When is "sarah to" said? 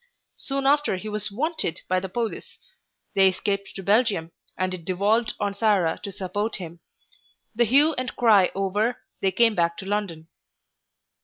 5.53-6.11